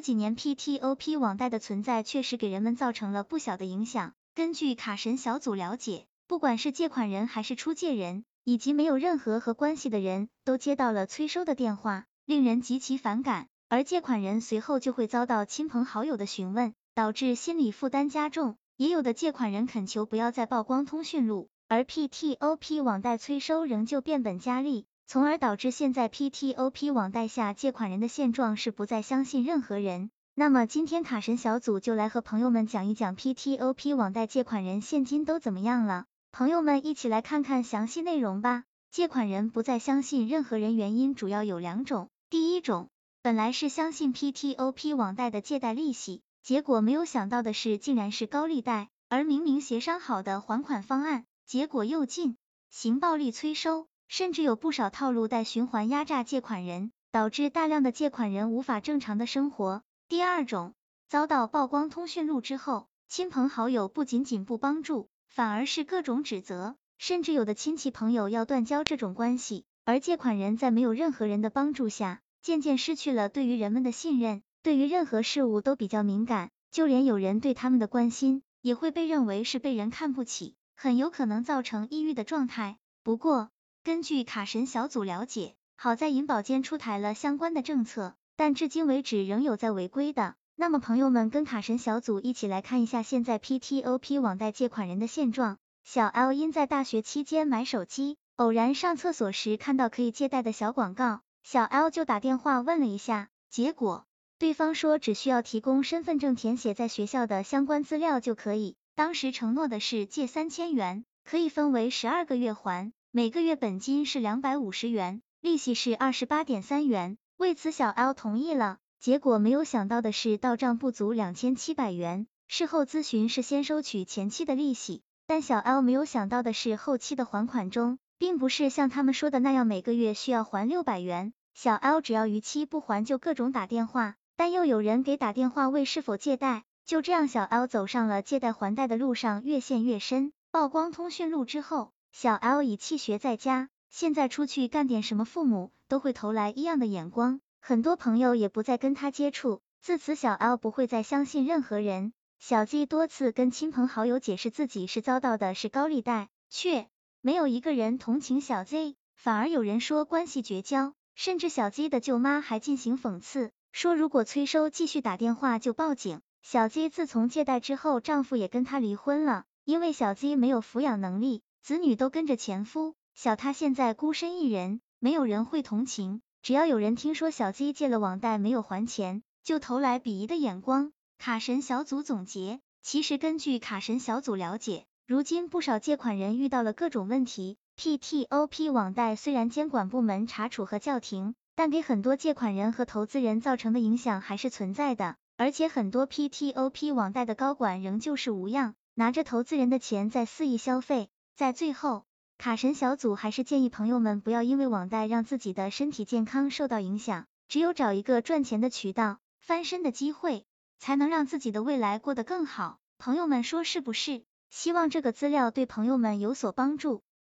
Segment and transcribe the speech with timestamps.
[0.00, 4.12] 几年 PTOP 网贷的存在确实给人们造成了不小的影响。
[4.34, 13.48] 根据卡神小组了解，不管是借款人还是出借人，以及没有任何和关系的人都接到了催收的电话，令人极其反感。
[13.68, 18.56] 而借款人随后就会遭到亲朋好友的询问，导致心理负担加重。
[18.76, 24.86] 也有的借款人恳求不要再曝光通讯录，而 PTOP 网贷催收仍旧变本加厉。
[25.12, 30.12] 从而导致现在 PTOP 网贷下借款人的现状是不再相信任何人。
[30.36, 36.04] 那么今天卡神小组就来和朋友们讲一讲 PTOP 网贷借款人现今都怎么样了。
[36.30, 38.62] 朋友们一起来看看详细内容吧。
[38.92, 42.08] 借款人不再相信任何人原因主要有两种。
[42.28, 42.88] 第一种，
[43.20, 52.36] 本来是相信 PTOP 网贷的借贷利息，结果没有想到的是竟然是高利贷，而明明协商好的还款方案，结果又进
[52.70, 53.88] 行暴力催收。
[54.10, 59.84] 甚至有不少套路贷循环压榨借款人，导致大量的借款人无法正常的生活。
[60.08, 60.74] 第二种，
[61.06, 69.64] 遭到曝光通讯录之后，亲朋好友不仅仅不帮助，反而是各种指责，甚至有的亲戚朋友要断交这种关系。
[69.84, 82.76] 而借款人在没有任何人的帮助下，渐渐失去了对于人们的信任，对于任何事物都比较敏感，就连有人对他们的关心，也会被认为是被人看不起，很有可能造成抑郁的状态。
[83.04, 83.50] 不过，
[83.82, 90.34] 根据卡神小组了解，好在银保监出台了相关的政策，但至今为止仍有在违规的。
[90.54, 95.56] 那么朋友们跟卡神小组一起来看一下现在 PTOP 网贷借款人的现状。
[95.82, 104.04] 小 L 因在大学期间买手机，偶然上厕所时看到可以借贷的小广告，小 L 就打电话问了一下，结果
[104.38, 108.76] 对方说只需要提供身份证填写在学校的相关资料就可以。
[108.94, 112.92] 当时承诺的是借三千元，可以分为十二个月还。
[113.12, 117.18] 每个月本金是两百五十元，利息是二十八点三元。
[117.36, 118.78] 为此，小 L 同意了。
[119.00, 122.28] 结果没有想到的是，到账不足两千七百元。
[122.46, 131.32] 事后咨询是先收取前期的利息，但小 L 没有想到的是，后期的还款中，并不是像他们说的那样每个月需要还六百元。
[131.52, 136.62] 小 L 只要逾期不还，就各种打电话，但又有人给打电话问是否借贷。
[136.86, 140.32] 就这样，小 L 走上了借贷还贷的路上，越陷越深。
[140.52, 141.90] 曝光通讯录之后。
[142.12, 149.62] 小 L 已弃学在家，现在出去干点什么，父母都会投来异样的眼光，很多朋友也不再跟他接触。
[149.80, 152.12] 自此，小 L 不会再相信任何人。
[152.38, 156.88] 小 Z 多次跟亲朋好友解释自己是遭到的是高利贷，却
[157.20, 166.20] 没有一个人同情小 Z，反而有人说关系绝交，甚至小 Z 的舅妈还进行讽刺，说如果催收继续打电话就报警。
[166.42, 171.42] 小 Z 自从借贷之后，丈夫也跟她离婚了，因为小 Z 没有抚养能力。
[171.62, 176.22] 子女都跟着前夫，小他现在孤身一人，没有人会同情。
[176.42, 180.92] 只要有人听说小鸡借了网贷没有还钱，就投来鄙夷的眼光。
[181.18, 187.58] 卡神小组总结，其实根据卡神小组了解，如今不少借款人遇到了各种问题。
[187.78, 195.16] PTOP 网贷虽然监管部门查处和叫停，但给很多借款人和投资人造成的影响还是存在的。
[195.36, 201.08] 而且很多 PTOP 网贷的高管仍旧是无恙，拿着投资人的钱在肆意消费。
[201.34, 202.04] 在最后，
[202.36, 210.44] 卡神小组还是建议朋友们不要因为网贷让自己的身体健康受到影响，只有找一个赚钱的渠道，翻身的机会，
[210.78, 212.78] 才能让自己的未来过得更好。
[212.98, 214.24] 朋友们说是不是？
[214.50, 217.02] 希望这个资料对朋友们有所帮助。